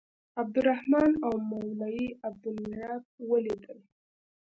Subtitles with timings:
[0.39, 3.79] عبدالرحمن او مولوي عبدالرب ولیدل.